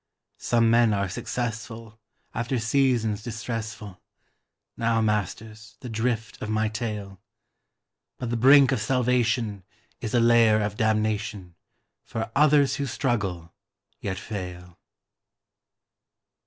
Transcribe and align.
Some 0.39 0.71
men 0.71 0.95
are 0.95 1.07
successful 1.07 1.99
after 2.33 2.57
seasons 2.57 3.21
distressful 3.21 4.01
[Now, 4.75 4.99
masters, 4.99 5.77
the 5.81 5.89
drift 5.89 6.41
of 6.41 6.49
my 6.49 6.69
tale]; 6.69 7.21
But 8.17 8.31
the 8.31 8.35
brink 8.35 8.71
of 8.71 8.81
salvation 8.81 9.63
is 9.99 10.15
a 10.15 10.19
lair 10.19 10.59
of 10.63 10.75
damnation 10.75 11.53
For 12.03 12.31
others 12.35 12.77
who 12.77 12.87
struggle, 12.87 13.53
yet 13.99 14.17
fail. 14.17 14.79